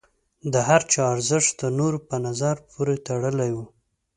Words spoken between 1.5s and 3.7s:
د نورو په نظر پورې تړلی و.